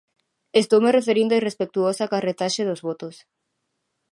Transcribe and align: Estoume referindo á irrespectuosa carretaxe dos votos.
Estoume 0.61 0.95
referindo 0.99 1.33
á 1.35 1.39
irrespectuosa 1.41 2.11
carretaxe 2.13 2.61
dos 2.69 2.83
votos. 2.87 3.15